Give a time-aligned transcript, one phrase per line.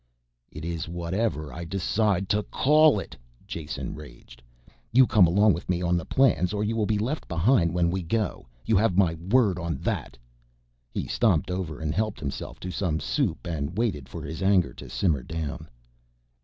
[0.51, 3.15] "It is whatever I decide to call it!"
[3.45, 4.41] Jason raged.
[4.91, 7.91] "You come along with me on the plans or you will be left behind when
[7.91, 8.47] we go.
[8.65, 10.17] You have my word on that."
[10.89, 14.89] He stomped over and helped himself to some soup and waited for his anger to
[14.89, 15.69] simmer down.